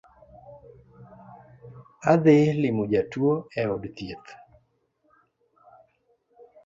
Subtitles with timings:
[2.11, 4.27] Adhi limo jatuo e od thieth